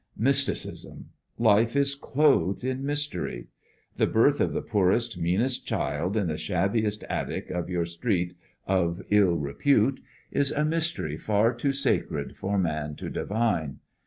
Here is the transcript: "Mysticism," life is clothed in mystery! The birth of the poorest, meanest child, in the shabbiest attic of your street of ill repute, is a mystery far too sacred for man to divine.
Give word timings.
"Mysticism," 0.17 1.11
life 1.37 1.75
is 1.75 1.93
clothed 1.93 2.63
in 2.63 2.83
mystery! 2.83 3.49
The 3.97 4.07
birth 4.07 4.41
of 4.41 4.51
the 4.51 4.63
poorest, 4.63 5.15
meanest 5.19 5.67
child, 5.67 6.17
in 6.17 6.25
the 6.25 6.39
shabbiest 6.39 7.03
attic 7.07 7.51
of 7.51 7.69
your 7.69 7.85
street 7.85 8.35
of 8.65 9.03
ill 9.11 9.35
repute, 9.35 9.99
is 10.31 10.51
a 10.51 10.65
mystery 10.65 11.17
far 11.17 11.53
too 11.53 11.71
sacred 11.71 12.35
for 12.35 12.57
man 12.57 12.95
to 12.95 13.11
divine. 13.11 13.77